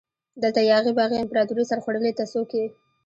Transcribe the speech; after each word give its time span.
دلته 0.41 0.61
یاغي 0.71 0.91
باغي 0.99 1.17
امپراتوري 1.19 1.63
سرخوړلي 1.69 2.11
ته 2.17 2.23
څوک 2.33 2.49
يي؟ 2.57 2.65